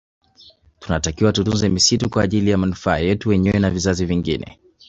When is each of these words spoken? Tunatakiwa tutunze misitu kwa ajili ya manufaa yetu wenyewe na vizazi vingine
Tunatakiwa 0.79 1.33
tutunze 1.33 1.69
misitu 1.69 2.09
kwa 2.09 2.23
ajili 2.23 2.49
ya 2.51 2.57
manufaa 2.57 2.97
yetu 2.97 3.29
wenyewe 3.29 3.59
na 3.59 3.69
vizazi 3.69 4.05
vingine 4.05 4.59